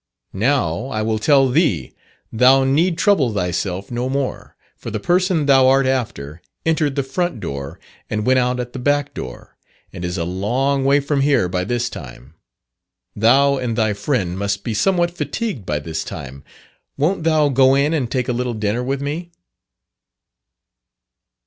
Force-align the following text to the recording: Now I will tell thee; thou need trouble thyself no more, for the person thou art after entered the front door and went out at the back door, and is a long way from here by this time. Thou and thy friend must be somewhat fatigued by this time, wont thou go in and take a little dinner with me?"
Now 0.33 0.87
I 0.87 1.03
will 1.03 1.19
tell 1.19 1.47
thee; 1.47 1.93
thou 2.33 2.63
need 2.63 2.97
trouble 2.97 3.31
thyself 3.35 3.91
no 3.91 4.09
more, 4.09 4.55
for 4.75 4.89
the 4.89 4.99
person 4.99 5.45
thou 5.45 5.67
art 5.67 5.85
after 5.85 6.41
entered 6.65 6.95
the 6.95 7.03
front 7.03 7.39
door 7.39 7.79
and 8.09 8.25
went 8.25 8.39
out 8.39 8.59
at 8.59 8.73
the 8.73 8.79
back 8.79 9.13
door, 9.13 9.59
and 9.93 10.03
is 10.03 10.17
a 10.17 10.23
long 10.23 10.83
way 10.85 11.01
from 11.01 11.21
here 11.21 11.47
by 11.47 11.63
this 11.65 11.87
time. 11.87 12.33
Thou 13.15 13.57
and 13.57 13.75
thy 13.75 13.93
friend 13.93 14.39
must 14.39 14.63
be 14.63 14.73
somewhat 14.73 15.11
fatigued 15.11 15.67
by 15.67 15.77
this 15.77 16.03
time, 16.03 16.43
wont 16.97 17.23
thou 17.23 17.49
go 17.49 17.75
in 17.75 17.93
and 17.93 18.09
take 18.09 18.27
a 18.27 18.33
little 18.33 18.55
dinner 18.55 18.83
with 18.83 19.03
me?" 19.03 19.29